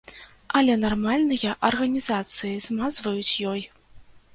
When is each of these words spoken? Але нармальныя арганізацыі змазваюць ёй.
Але 0.59 0.77
нармальныя 0.85 1.53
арганізацыі 1.71 2.59
змазваюць 2.69 3.33
ёй. 3.55 3.61